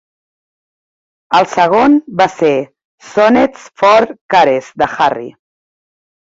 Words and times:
El 1.39 1.47
segon 1.51 1.97
va 2.21 2.27
ser 2.37 2.53
"Sonnets 3.11 3.69
for 3.83 4.07
Caresse" 4.37 4.83
de 4.85 4.89
Harry. 5.07 5.29